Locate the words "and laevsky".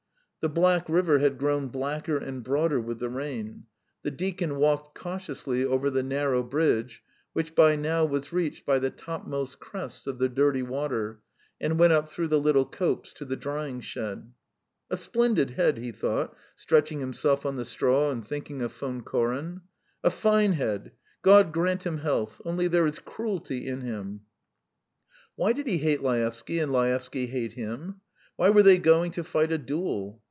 26.57-27.27